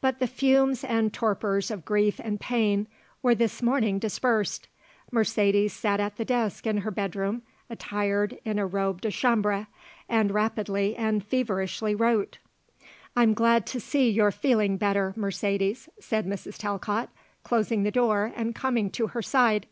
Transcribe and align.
But 0.00 0.18
the 0.18 0.26
fumes 0.26 0.82
and 0.82 1.12
torpors 1.12 1.70
of 1.70 1.84
grief 1.84 2.18
and 2.24 2.40
pain 2.40 2.88
were 3.22 3.36
this 3.36 3.62
morning 3.62 4.00
dispersed. 4.00 4.66
Mercedes 5.12 5.72
sat 5.72 6.00
at 6.00 6.16
the 6.16 6.24
desk 6.24 6.66
in 6.66 6.78
her 6.78 6.90
bedroom 6.90 7.42
attired 7.68 8.40
in 8.44 8.58
a 8.58 8.66
robe 8.66 9.00
de 9.02 9.12
chambre, 9.12 9.68
and 10.08 10.32
rapidly 10.32 10.96
and 10.96 11.24
feverishly 11.24 11.94
wrote. 11.94 12.38
"I'm 13.14 13.32
glad 13.32 13.64
to 13.66 13.78
see 13.78 14.10
you're 14.10 14.32
feeling 14.32 14.76
better, 14.76 15.14
Mercedes," 15.14 15.88
said 16.00 16.26
Mrs. 16.26 16.58
Talcott, 16.58 17.08
closing 17.44 17.84
the 17.84 17.92
door 17.92 18.32
and 18.34 18.56
coming 18.56 18.90
to 18.90 19.06
her 19.06 19.22
side. 19.22 19.68